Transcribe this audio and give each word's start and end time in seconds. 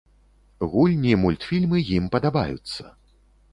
Гульні, 0.71 1.11
мультфільмы 1.25 1.83
ім 1.99 2.09
падабаюцца. 2.17 2.83